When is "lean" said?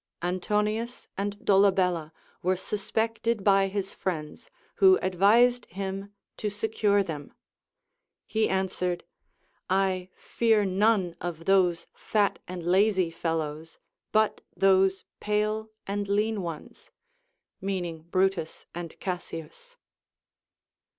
16.07-16.41